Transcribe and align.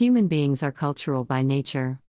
Human 0.00 0.28
beings 0.28 0.62
are 0.62 0.72
cultural 0.72 1.24
by 1.24 1.42
nature. 1.42 2.00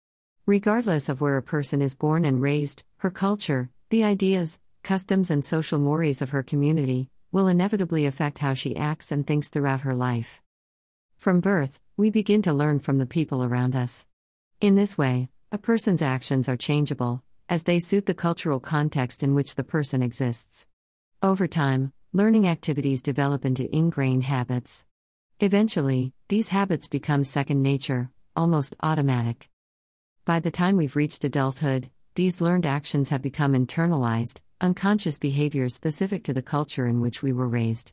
Regardless 0.45 1.09
of 1.09 1.19
where 1.19 1.35
a 1.35 1.43
person 1.43 1.81
is 1.81 1.93
born 1.93 2.23
and 2.23 2.41
raised, 2.41 2.85
her 2.99 3.11
culture, 3.11 3.69
the 3.89 4.01
ideas, 4.01 4.61
customs, 4.81 5.29
and 5.29 5.43
social 5.43 5.77
mores 5.77 6.21
of 6.21 6.29
her 6.29 6.41
community, 6.41 7.09
will 7.33 7.49
inevitably 7.49 8.05
affect 8.05 8.37
how 8.37 8.53
she 8.53 8.77
acts 8.77 9.11
and 9.11 9.27
thinks 9.27 9.49
throughout 9.49 9.81
her 9.81 9.93
life. 9.93 10.41
From 11.17 11.41
birth, 11.41 11.81
we 11.97 12.09
begin 12.09 12.41
to 12.43 12.53
learn 12.53 12.79
from 12.79 12.97
the 12.97 13.05
people 13.05 13.43
around 13.43 13.75
us. 13.75 14.07
In 14.61 14.75
this 14.75 14.97
way, 14.97 15.27
a 15.51 15.57
person's 15.57 16.01
actions 16.01 16.47
are 16.47 16.55
changeable, 16.55 17.23
as 17.49 17.63
they 17.63 17.77
suit 17.77 18.05
the 18.05 18.13
cultural 18.13 18.61
context 18.61 19.21
in 19.21 19.35
which 19.35 19.55
the 19.55 19.65
person 19.65 20.01
exists. 20.01 20.65
Over 21.21 21.45
time, 21.45 21.91
learning 22.13 22.47
activities 22.47 23.01
develop 23.01 23.43
into 23.43 23.67
ingrained 23.75 24.23
habits. 24.23 24.85
Eventually, 25.43 26.13
these 26.29 26.49
habits 26.49 26.87
become 26.87 27.23
second 27.23 27.63
nature, 27.63 28.11
almost 28.35 28.75
automatic. 28.83 29.49
By 30.23 30.39
the 30.39 30.51
time 30.51 30.77
we've 30.77 30.95
reached 30.95 31.23
adulthood, 31.23 31.89
these 32.13 32.41
learned 32.41 32.67
actions 32.67 33.09
have 33.09 33.23
become 33.23 33.53
internalized, 33.53 34.39
unconscious 34.61 35.17
behaviors 35.17 35.73
specific 35.73 36.23
to 36.25 36.33
the 36.33 36.43
culture 36.43 36.85
in 36.85 37.01
which 37.01 37.23
we 37.23 37.33
were 37.33 37.47
raised. 37.47 37.91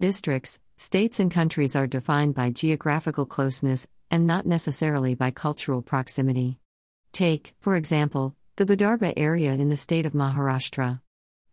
Districts, 0.00 0.58
states, 0.76 1.20
and 1.20 1.30
countries 1.30 1.76
are 1.76 1.86
defined 1.86 2.34
by 2.34 2.50
geographical 2.50 3.26
closeness 3.26 3.86
and 4.10 4.26
not 4.26 4.44
necessarily 4.44 5.14
by 5.14 5.30
cultural 5.30 5.82
proximity. 5.82 6.58
Take, 7.12 7.54
for 7.60 7.76
example, 7.76 8.34
the 8.56 8.66
Vidarbha 8.66 9.14
area 9.16 9.52
in 9.52 9.68
the 9.68 9.76
state 9.76 10.04
of 10.04 10.14
Maharashtra. 10.14 11.00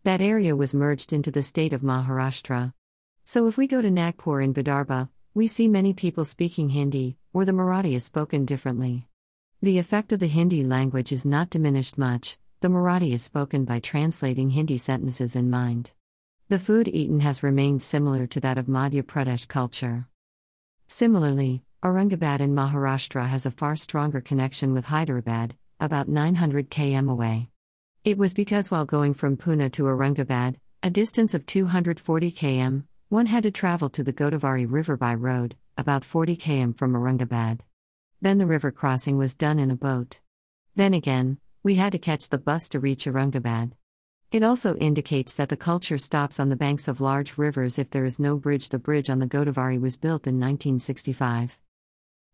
That 0.02 0.20
area 0.20 0.56
was 0.56 0.74
merged 0.74 1.12
into 1.12 1.30
the 1.30 1.44
state 1.44 1.72
of 1.72 1.82
Maharashtra. 1.82 2.72
So 3.26 3.46
if 3.46 3.56
we 3.56 3.66
go 3.66 3.80
to 3.80 3.90
Nagpur 3.90 4.42
in 4.42 4.52
Vidarbha, 4.52 5.08
we 5.32 5.46
see 5.46 5.66
many 5.66 5.94
people 5.94 6.26
speaking 6.26 6.68
Hindi, 6.68 7.16
or 7.32 7.46
the 7.46 7.52
Marathi 7.52 7.94
is 7.94 8.04
spoken 8.04 8.44
differently. 8.44 9.08
The 9.62 9.78
effect 9.78 10.12
of 10.12 10.20
the 10.20 10.26
Hindi 10.26 10.62
language 10.62 11.10
is 11.10 11.24
not 11.24 11.48
diminished 11.48 11.96
much, 11.96 12.36
the 12.60 12.68
Marathi 12.68 13.12
is 13.12 13.22
spoken 13.22 13.64
by 13.64 13.80
translating 13.80 14.50
Hindi 14.50 14.76
sentences 14.76 15.34
in 15.34 15.48
mind. 15.48 15.92
The 16.50 16.58
food 16.58 16.86
eaten 16.86 17.20
has 17.20 17.42
remained 17.42 17.82
similar 17.82 18.26
to 18.26 18.40
that 18.40 18.58
of 18.58 18.66
Madhya 18.66 19.02
Pradesh 19.02 19.48
culture. 19.48 20.06
Similarly, 20.86 21.62
Aurangabad 21.82 22.40
in 22.40 22.54
Maharashtra 22.54 23.26
has 23.26 23.46
a 23.46 23.50
far 23.50 23.74
stronger 23.74 24.20
connection 24.20 24.74
with 24.74 24.84
Hyderabad, 24.84 25.56
about 25.80 26.08
900 26.08 26.70
km 26.70 27.10
away. 27.10 27.48
It 28.04 28.18
was 28.18 28.34
because 28.34 28.70
while 28.70 28.84
going 28.84 29.14
from 29.14 29.38
Pune 29.38 29.72
to 29.72 29.84
Aurangabad, 29.84 30.56
a 30.82 30.90
distance 30.90 31.32
of 31.32 31.46
240 31.46 32.30
km, 32.30 32.84
one 33.14 33.26
had 33.26 33.44
to 33.44 33.50
travel 33.52 33.88
to 33.88 34.02
the 34.02 34.12
Godavari 34.12 34.66
River 34.68 34.96
by 34.96 35.14
road, 35.14 35.54
about 35.78 36.04
40 36.04 36.36
km 36.36 36.76
from 36.76 36.94
Aurangabad. 36.94 37.60
Then 38.20 38.38
the 38.38 38.46
river 38.46 38.72
crossing 38.72 39.16
was 39.16 39.36
done 39.36 39.60
in 39.60 39.70
a 39.70 39.76
boat. 39.76 40.18
Then 40.74 40.92
again, 40.92 41.38
we 41.62 41.76
had 41.76 41.92
to 41.92 41.98
catch 41.98 42.28
the 42.28 42.38
bus 42.38 42.68
to 42.70 42.80
reach 42.80 43.04
Aurangabad. 43.04 43.70
It 44.32 44.42
also 44.42 44.74
indicates 44.78 45.32
that 45.34 45.48
the 45.48 45.56
culture 45.56 45.96
stops 45.96 46.40
on 46.40 46.48
the 46.48 46.56
banks 46.56 46.88
of 46.88 47.00
large 47.00 47.38
rivers 47.38 47.78
if 47.78 47.88
there 47.90 48.04
is 48.04 48.18
no 48.18 48.36
bridge. 48.36 48.70
The 48.70 48.80
bridge 48.80 49.08
on 49.08 49.20
the 49.20 49.28
Godavari 49.28 49.80
was 49.80 49.96
built 49.96 50.26
in 50.26 50.40
1965. 50.40 51.60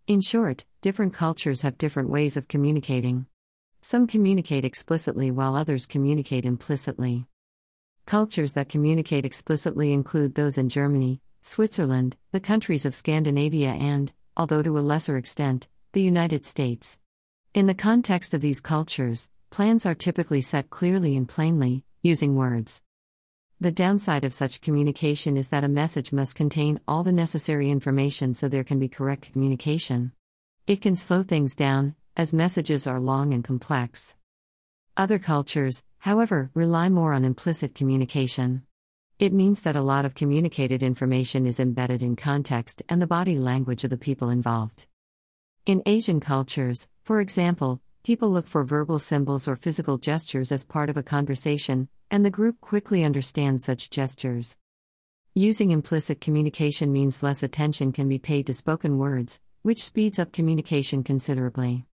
In 0.06 0.22
short, 0.22 0.64
different 0.80 1.12
cultures 1.12 1.60
have 1.60 1.76
different 1.76 2.08
ways 2.08 2.38
of 2.38 2.48
communicating. 2.48 3.26
Some 3.82 4.06
communicate 4.06 4.64
explicitly 4.64 5.30
while 5.30 5.56
others 5.56 5.84
communicate 5.84 6.46
implicitly. 6.46 7.26
Cultures 8.10 8.54
that 8.54 8.68
communicate 8.68 9.24
explicitly 9.24 9.92
include 9.92 10.34
those 10.34 10.58
in 10.58 10.68
Germany, 10.68 11.20
Switzerland, 11.42 12.16
the 12.32 12.40
countries 12.40 12.84
of 12.84 12.92
Scandinavia, 12.92 13.70
and, 13.70 14.12
although 14.36 14.64
to 14.64 14.76
a 14.76 14.80
lesser 14.80 15.16
extent, 15.16 15.68
the 15.92 16.02
United 16.02 16.44
States. 16.44 16.98
In 17.54 17.68
the 17.68 17.82
context 17.88 18.34
of 18.34 18.40
these 18.40 18.60
cultures, 18.60 19.28
plans 19.50 19.86
are 19.86 19.94
typically 19.94 20.40
set 20.40 20.70
clearly 20.70 21.16
and 21.16 21.28
plainly, 21.28 21.84
using 22.02 22.34
words. 22.34 22.82
The 23.60 23.70
downside 23.70 24.24
of 24.24 24.34
such 24.34 24.60
communication 24.60 25.36
is 25.36 25.50
that 25.50 25.62
a 25.62 25.68
message 25.68 26.12
must 26.12 26.34
contain 26.34 26.80
all 26.88 27.04
the 27.04 27.12
necessary 27.12 27.70
information 27.70 28.34
so 28.34 28.48
there 28.48 28.64
can 28.64 28.80
be 28.80 28.88
correct 28.88 29.30
communication. 29.32 30.10
It 30.66 30.82
can 30.82 30.96
slow 30.96 31.22
things 31.22 31.54
down, 31.54 31.94
as 32.16 32.34
messages 32.34 32.88
are 32.88 32.98
long 32.98 33.32
and 33.32 33.44
complex. 33.44 34.16
Other 34.96 35.18
cultures, 35.18 35.84
however, 35.98 36.50
rely 36.54 36.88
more 36.88 37.12
on 37.12 37.24
implicit 37.24 37.74
communication. 37.74 38.62
It 39.18 39.32
means 39.32 39.62
that 39.62 39.76
a 39.76 39.82
lot 39.82 40.04
of 40.04 40.14
communicated 40.14 40.82
information 40.82 41.46
is 41.46 41.60
embedded 41.60 42.02
in 42.02 42.16
context 42.16 42.82
and 42.88 43.00
the 43.00 43.06
body 43.06 43.38
language 43.38 43.84
of 43.84 43.90
the 43.90 43.98
people 43.98 44.30
involved. 44.30 44.86
In 45.66 45.82
Asian 45.86 46.20
cultures, 46.20 46.88
for 47.04 47.20
example, 47.20 47.80
people 48.02 48.30
look 48.30 48.46
for 48.46 48.64
verbal 48.64 48.98
symbols 48.98 49.46
or 49.46 49.56
physical 49.56 49.98
gestures 49.98 50.50
as 50.50 50.64
part 50.64 50.88
of 50.88 50.96
a 50.96 51.02
conversation, 51.02 51.88
and 52.10 52.24
the 52.24 52.30
group 52.30 52.60
quickly 52.60 53.04
understands 53.04 53.64
such 53.64 53.90
gestures. 53.90 54.56
Using 55.34 55.70
implicit 55.70 56.20
communication 56.20 56.92
means 56.92 57.22
less 57.22 57.42
attention 57.42 57.92
can 57.92 58.08
be 58.08 58.18
paid 58.18 58.46
to 58.46 58.54
spoken 58.54 58.98
words, 58.98 59.40
which 59.62 59.84
speeds 59.84 60.18
up 60.18 60.32
communication 60.32 61.04
considerably. 61.04 61.86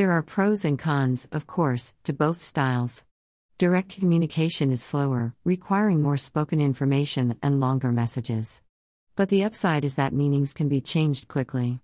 There 0.00 0.12
are 0.12 0.22
pros 0.22 0.64
and 0.64 0.78
cons, 0.78 1.28
of 1.30 1.46
course, 1.46 1.92
to 2.04 2.14
both 2.14 2.40
styles. 2.40 3.04
Direct 3.58 3.90
communication 3.90 4.72
is 4.72 4.82
slower, 4.82 5.34
requiring 5.44 6.00
more 6.00 6.16
spoken 6.16 6.58
information 6.58 7.36
and 7.42 7.60
longer 7.60 7.92
messages. 7.92 8.62
But 9.14 9.28
the 9.28 9.44
upside 9.44 9.84
is 9.84 9.96
that 9.96 10.14
meanings 10.14 10.54
can 10.54 10.70
be 10.70 10.80
changed 10.80 11.28
quickly. 11.28 11.80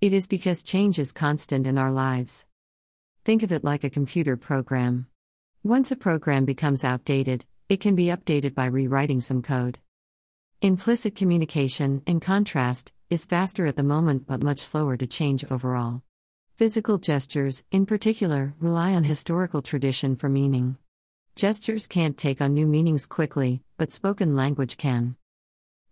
It 0.00 0.12
is 0.12 0.28
because 0.28 0.62
change 0.62 1.00
is 1.00 1.10
constant 1.10 1.66
in 1.66 1.76
our 1.76 1.90
lives. 1.90 2.46
Think 3.24 3.42
of 3.42 3.50
it 3.50 3.64
like 3.64 3.82
a 3.82 3.90
computer 3.90 4.36
program. 4.36 5.08
Once 5.64 5.90
a 5.90 5.96
program 5.96 6.44
becomes 6.44 6.84
outdated, 6.84 7.46
it 7.68 7.80
can 7.80 7.96
be 7.96 8.06
updated 8.14 8.54
by 8.54 8.66
rewriting 8.66 9.20
some 9.20 9.42
code. 9.42 9.80
Implicit 10.62 11.16
communication, 11.16 12.04
in 12.06 12.20
contrast, 12.20 12.92
is 13.10 13.26
faster 13.26 13.66
at 13.66 13.74
the 13.74 13.82
moment 13.82 14.24
but 14.24 14.44
much 14.44 14.60
slower 14.60 14.96
to 14.96 15.08
change 15.08 15.44
overall. 15.50 16.02
Physical 16.56 16.96
gestures, 16.96 17.62
in 17.70 17.84
particular, 17.84 18.54
rely 18.60 18.94
on 18.94 19.04
historical 19.04 19.60
tradition 19.60 20.16
for 20.16 20.30
meaning. 20.30 20.78
Gestures 21.34 21.86
can't 21.86 22.16
take 22.16 22.40
on 22.40 22.54
new 22.54 22.66
meanings 22.66 23.04
quickly, 23.04 23.60
but 23.76 23.92
spoken 23.92 24.34
language 24.34 24.78
can. 24.78 25.16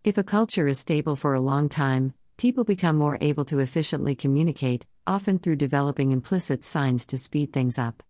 If 0.05 0.17
a 0.17 0.25
culture 0.25 0.67
is 0.67 0.79
stable 0.79 1.17
for 1.17 1.35
a 1.35 1.41
long 1.41 1.69
time, 1.69 2.15
people 2.39 2.65
become 2.65 2.97
more 2.97 3.19
able 3.21 3.45
to 3.45 3.59
efficiently 3.59 4.15
communicate, 4.15 4.87
often 5.07 5.39
through 5.39 5.57
developing 5.57 6.13
implicit 6.13 6.65
signs 6.65 7.05
to 7.09 7.19
speed 7.19 7.53
things 7.53 7.79
up. 7.79 8.03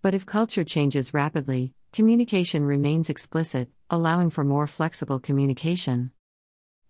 But 0.00 0.14
if 0.14 0.24
culture 0.24 0.64
changes 0.64 1.12
rapidly, 1.12 1.74
communication 1.92 2.64
remains 2.64 3.10
explicit, 3.10 3.68
allowing 3.90 4.30
for 4.30 4.44
more 4.44 4.66
flexible 4.66 5.18
communication. 5.18 6.12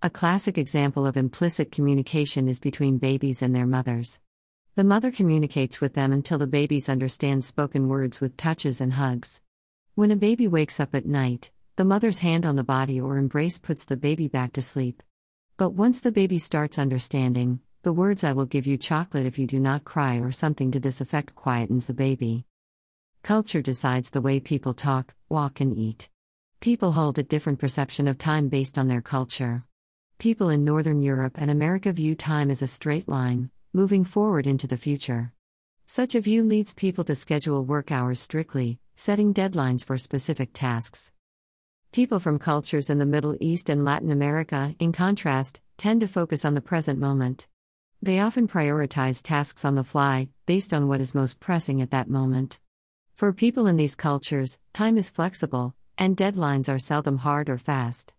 A 0.01 0.11
classic 0.11 0.57
example 0.57 1.09
of 1.09 1.17
implicit 1.17 1.73
communication 1.73 2.47
is 2.47 2.61
between 2.61 2.99
babies 2.99 3.43
and 3.43 3.53
their 3.53 3.67
mothers. 3.67 4.21
The 4.79 4.85
mother 4.85 5.11
communicates 5.11 5.81
with 5.81 5.95
them 5.95 6.13
until 6.13 6.39
the 6.39 6.47
babies 6.47 6.89
understand 6.89 7.45
spoken 7.45 7.89
words 7.89 8.21
with 8.21 8.37
touches 8.37 8.81
and 8.81 8.93
hugs. 8.93 9.43
When 9.97 10.13
a 10.13 10.15
baby 10.15 10.47
wakes 10.47 10.79
up 10.79 10.95
at 10.95 11.05
night, 11.05 11.51
the 11.75 11.85
mother's 11.85 12.21
hand 12.21 12.47
on 12.47 12.55
the 12.55 12.63
body 12.63 13.01
or 13.01 13.19
embrace 13.19 13.59
puts 13.59 13.85
the 13.85 13.97
baby 13.97 14.29
back 14.29 14.53
to 14.53 14.63
sleep. 14.63 15.03
But 15.57 15.71
once 15.71 15.99
the 15.99 16.13
baby 16.13 16.39
starts 16.39 16.79
understanding, 16.79 17.59
the 17.83 17.93
words 17.93 18.23
I 18.23 18.35
will 18.35 18.47
give 18.47 18.69
you 18.69 18.77
chocolate 18.77 19.27
if 19.27 19.37
you 19.37 19.49
do 19.49 19.59
not 19.59 19.83
cry 19.83 20.19
or 20.19 20.31
something 20.31 20.71
to 20.71 20.79
this 20.79 21.01
effect 21.01 21.35
quietens 21.35 21.87
the 21.87 21.93
baby. 21.93 22.45
Culture 23.25 23.63
decides 23.63 24.11
the 24.11 24.21
way 24.21 24.39
people 24.39 24.75
talk, 24.75 25.13
walk, 25.29 25.61
and 25.61 25.77
eat. 25.77 26.09
People 26.61 26.93
hold 26.93 27.19
a 27.19 27.25
different 27.25 27.59
perception 27.59 28.07
of 28.07 28.17
time 28.17 28.49
based 28.49 28.79
on 28.79 28.87
their 28.87 29.03
culture. 29.03 29.65
People 30.19 30.51
in 30.51 30.63
Northern 30.63 31.03
Europe 31.03 31.35
and 31.37 31.51
America 31.51 31.93
view 31.93 32.15
time 32.15 32.49
as 32.49 32.63
a 32.63 32.69
straight 32.69 33.09
line, 33.09 33.51
moving 33.73 34.05
forward 34.05 34.47
into 34.47 34.67
the 34.67 34.77
future. 34.77 35.33
Such 35.87 36.15
a 36.15 36.21
view 36.21 36.43
leads 36.43 36.75
people 36.75 37.05
to 37.05 37.15
schedule 37.15 37.65
work 37.65 37.93
hours 37.93 38.21
strictly, 38.21 38.79
setting 38.97 39.35
deadlines 39.35 39.85
for 39.85 39.99
specific 39.99 40.51
tasks. 40.53 41.13
People 41.93 42.19
from 42.19 42.39
cultures 42.39 42.91
in 42.91 42.99
the 42.99 43.07
Middle 43.07 43.37
East 43.41 43.69
and 43.69 43.85
Latin 43.85 44.11
America, 44.11 44.75
in 44.79 44.93
contrast, 44.93 45.61
tend 45.77 46.01
to 46.01 46.09
focus 46.09 46.45
on 46.45 46.55
the 46.55 46.61
present 46.61 46.99
moment. 46.99 47.49
They 48.01 48.21
often 48.21 48.49
prioritize 48.49 49.23
tasks 49.23 49.65
on 49.65 49.75
the 49.75 49.85
fly, 49.85 50.29
based 50.47 50.73
on 50.73 50.89
what 50.89 51.01
is 51.01 51.15
most 51.15 51.41
pressing 51.41 51.83
at 51.83 51.91
that 51.91 52.09
moment. 52.09 52.61
For 53.15 53.33
people 53.33 53.67
in 53.67 53.77
these 53.77 53.97
cultures, 53.97 54.59
time 54.73 54.97
is 54.97 55.11
flexible, 55.11 55.75
and 55.97 56.17
deadlines 56.17 56.69
are 56.69 56.79
seldom 56.79 57.19
hard 57.19 57.49
or 57.49 57.59
fast. 57.59 58.15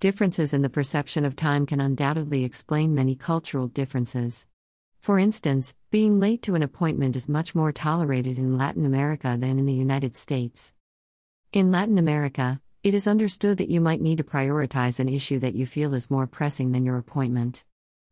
Differences 0.00 0.54
in 0.54 0.62
the 0.62 0.70
perception 0.70 1.24
of 1.24 1.36
time 1.36 1.66
can 1.66 1.80
undoubtedly 1.80 2.44
explain 2.44 2.94
many 2.94 3.14
cultural 3.14 3.68
differences. 3.68 4.46
For 5.04 5.18
instance, 5.18 5.74
being 5.90 6.18
late 6.18 6.40
to 6.44 6.54
an 6.54 6.62
appointment 6.62 7.14
is 7.14 7.28
much 7.28 7.54
more 7.54 7.72
tolerated 7.72 8.38
in 8.38 8.56
Latin 8.56 8.86
America 8.86 9.36
than 9.38 9.58
in 9.58 9.66
the 9.66 9.74
United 9.74 10.16
States. 10.16 10.72
In 11.52 11.70
Latin 11.70 11.98
America, 11.98 12.62
it 12.82 12.94
is 12.94 13.06
understood 13.06 13.58
that 13.58 13.68
you 13.68 13.82
might 13.82 14.00
need 14.00 14.16
to 14.16 14.24
prioritize 14.24 14.98
an 14.98 15.10
issue 15.10 15.38
that 15.40 15.54
you 15.54 15.66
feel 15.66 15.92
is 15.92 16.10
more 16.10 16.26
pressing 16.26 16.72
than 16.72 16.86
your 16.86 16.96
appointment. 16.96 17.66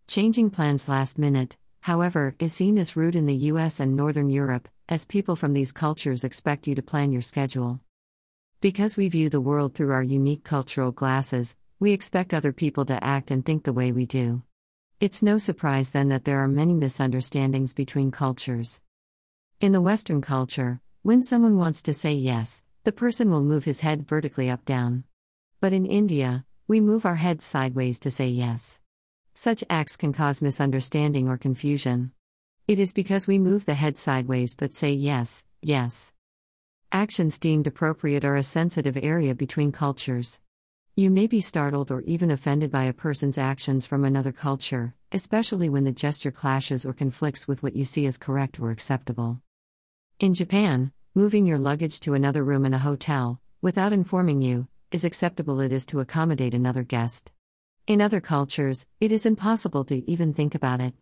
Changing 0.07 0.51
plans 0.51 0.87
last 0.87 1.19
minute, 1.19 1.57
however, 1.81 2.37
is 2.39 2.53
seen 2.53 2.77
as 2.77 2.95
rude 2.95 3.17
in 3.17 3.25
the 3.25 3.49
US 3.53 3.81
and 3.81 3.97
Northern 3.97 4.29
Europe, 4.29 4.69
as 4.87 5.07
people 5.07 5.35
from 5.35 5.55
these 5.55 5.73
cultures 5.73 6.25
expect 6.25 6.67
you 6.67 6.75
to 6.75 6.83
plan 6.83 7.11
your 7.11 7.23
schedule. 7.23 7.81
Because 8.61 8.99
we 8.99 9.09
view 9.09 9.31
the 9.31 9.41
world 9.41 9.75
through 9.75 9.93
our 9.93 10.03
unique 10.03 10.45
cultural 10.45 10.93
glasses, 10.93 11.57
we 11.81 11.93
expect 11.93 12.35
other 12.35 12.53
people 12.53 12.85
to 12.85 13.03
act 13.03 13.31
and 13.31 13.47
think 13.47 13.65
the 13.65 13.73
way 13.73 13.93
we 13.93 14.05
do. 14.05 14.43
It's 15.03 15.21
no 15.21 15.37
surprise 15.37 15.91
then 15.91 16.11
that 16.11 16.25
there 16.25 16.39
are 16.39 16.47
many 16.47 16.75
misunderstandings 16.75 17.75
between 17.75 18.13
cultures. 18.13 18.81
In 19.61 19.73
the 19.73 19.81
Western 19.81 20.21
culture, 20.21 20.81
when 21.03 21.25
someone 21.25 21.59
wants 21.59 21.83
to 21.83 21.93
say 21.93 22.13
yes, 22.13 22.63
the 22.85 22.93
person 22.93 23.29
will 23.29 23.43
move 23.43 23.65
his 23.65 23.81
head 23.81 24.07
vertically 24.07 24.49
up 24.49 24.65
down. 24.65 25.03
But 25.61 25.73
in 25.73 25.87
India, 25.87 26.45
we 26.69 26.81
move 26.81 27.05
our 27.05 27.17
heads 27.17 27.45
sideways 27.45 27.99
to 27.99 28.13
say 28.13 28.29
yes. 28.29 28.79
Such 29.35 29.65
acts 29.69 29.97
can 29.97 30.13
cause 30.13 30.41
misunderstanding 30.41 31.29
or 31.29 31.37
confusion. 31.37 32.13
It 32.69 32.79
is 32.79 32.93
because 32.93 33.27
we 33.27 33.41
move 33.41 33.67
the 33.67 33.75
head 33.75 33.99
sideways 33.99 34.55
but 34.55 34.73
say 34.73 34.93
yes, 34.93 35.45
yes. 35.61 36.13
Actions 36.93 37.41
deemed 37.41 37.67
appropriate 37.67 38.25
are 38.25 38.37
a 38.37 38.45
sensitive 38.45 38.97
area 38.97 39.35
between 39.35 39.73
cultures. 39.73 40.39
You 40.95 41.11
may 41.11 41.27
be 41.27 41.41
startled 41.41 41.91
or 41.91 42.03
even 42.03 42.31
offended 42.31 42.71
by 42.71 42.85
a 42.85 42.93
person's 42.93 43.39
actions 43.39 43.87
from 43.87 44.05
another 44.05 44.31
culture, 44.31 44.95
especially 45.11 45.71
when 45.71 45.85
the 45.85 45.91
gesture 45.91 46.31
clashes 46.31 46.85
or 46.85 46.93
conflicts 46.93 47.49
with 47.49 47.63
what 47.63 47.75
you 47.75 47.87
see 47.87 48.05
as 48.05 48.19
correct 48.19 48.61
or 48.61 48.71
acceptable. 48.71 49.41
In 50.21 50.35
Japan, 50.35 50.93
moving 51.15 51.47
your 51.47 51.57
luggage 51.57 51.99
to 52.01 52.13
another 52.13 52.45
room 52.45 52.67
in 52.67 52.75
a 52.75 52.79
hotel, 52.79 53.41
without 53.63 53.95
informing 53.95 54.43
you, 54.43 54.69
is 54.91 55.03
acceptable 55.03 55.61
it 55.61 55.73
is 55.73 55.87
to 55.87 56.01
accommodate 56.01 56.53
another 56.53 56.83
guest. 56.83 57.33
In 57.87 58.03
other 58.03 58.21
cultures, 58.21 58.87
it 59.01 59.11
is 59.11 59.25
impossible 59.25 59.87
to 59.87 60.11
even 60.11 60.35
think 60.35 60.55
about 60.55 60.83
it. 60.83 60.93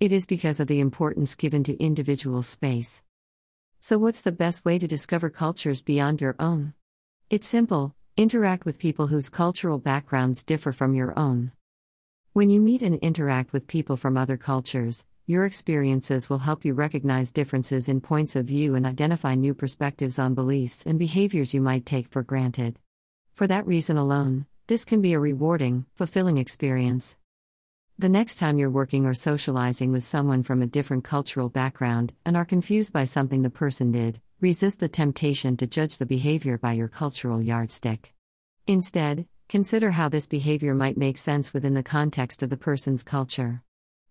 It 0.00 0.12
is 0.12 0.24
because 0.24 0.60
of 0.60 0.66
the 0.66 0.80
importance 0.80 1.34
given 1.34 1.62
to 1.64 1.76
individual 1.76 2.42
space. 2.42 3.02
So, 3.80 3.98
what's 3.98 4.22
the 4.22 4.32
best 4.32 4.64
way 4.64 4.78
to 4.78 4.88
discover 4.88 5.28
cultures 5.28 5.82
beyond 5.82 6.22
your 6.22 6.36
own? 6.38 6.72
It's 7.28 7.46
simple 7.46 7.95
interact 8.16 8.64
with 8.64 8.78
people 8.78 9.08
whose 9.08 9.28
cultural 9.28 9.78
backgrounds 9.78 10.42
differ 10.42 10.72
from 10.72 10.94
your 10.94 11.12
own. 11.18 11.52
When 12.32 12.48
you 12.48 12.62
meet 12.62 12.80
and 12.80 12.94
interact 12.96 13.52
with 13.52 13.66
people 13.66 13.98
from 13.98 14.16
other 14.16 14.38
cultures, 14.38 15.04
your 15.26 15.44
experiences 15.44 16.30
will 16.30 16.38
help 16.38 16.64
you 16.64 16.72
recognize 16.72 17.30
differences 17.30 17.90
in 17.90 18.00
points 18.00 18.34
of 18.34 18.46
view 18.46 18.74
and 18.74 18.86
identify 18.86 19.34
new 19.34 19.52
perspectives 19.52 20.18
on 20.18 20.32
beliefs 20.32 20.86
and 20.86 20.98
behaviors 20.98 21.52
you 21.52 21.60
might 21.60 21.84
take 21.84 22.08
for 22.08 22.22
granted. 22.22 22.78
For 23.34 23.46
that 23.48 23.66
reason 23.66 23.98
alone, 23.98 24.46
this 24.66 24.86
can 24.86 25.02
be 25.02 25.12
a 25.12 25.20
rewarding, 25.20 25.84
fulfilling 25.94 26.38
experience. 26.38 27.18
The 27.98 28.08
next 28.08 28.36
time 28.36 28.56
you're 28.56 28.70
working 28.70 29.04
or 29.04 29.12
socializing 29.12 29.92
with 29.92 30.04
someone 30.04 30.42
from 30.42 30.62
a 30.62 30.66
different 30.66 31.04
cultural 31.04 31.50
background 31.50 32.14
and 32.24 32.34
are 32.34 32.46
confused 32.46 32.94
by 32.94 33.04
something 33.04 33.42
the 33.42 33.50
person 33.50 33.92
did, 33.92 34.22
resist 34.40 34.80
the 34.80 34.88
temptation 34.88 35.56
to 35.56 35.66
judge 35.66 35.96
the 35.96 36.04
behavior 36.04 36.58
by 36.58 36.74
your 36.74 36.88
cultural 36.88 37.40
yardstick. 37.40 38.12
Instead, 38.66 39.26
consider 39.48 39.92
how 39.92 40.10
this 40.10 40.26
behavior 40.26 40.74
might 40.74 40.98
make 40.98 41.16
sense 41.16 41.54
within 41.54 41.72
the 41.72 41.82
context 41.82 42.42
of 42.42 42.50
the 42.50 42.56
person's 42.56 43.02
culture. 43.02 43.62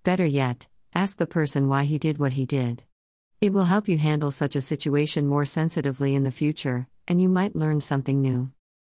Better 0.04 0.26
yet, 0.26 0.68
ask 0.96 1.18
the 1.18 1.28
person 1.28 1.68
why 1.68 1.84
he 1.84 2.00
did 2.00 2.18
what 2.18 2.34
he 2.34 2.46
did. 2.48 2.84
It 3.40 3.54
will 3.54 3.66
help 3.66 3.88
you 3.88 4.00
handle 4.00 4.32
such 4.32 4.56
a 4.56 4.62
situation 4.62 5.28
more 5.28 5.46
sensitively 5.46 6.16
in 6.16 6.24
the 6.24 6.32
future, 6.32 6.88
and 7.08 7.22
you 7.22 7.30
might 7.30 7.56
learn 7.56 7.80
something 7.80 8.20
new. 8.20 8.52